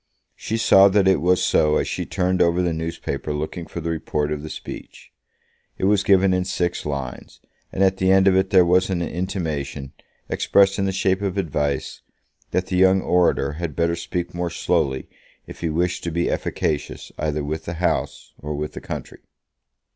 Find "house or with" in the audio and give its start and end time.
17.75-18.73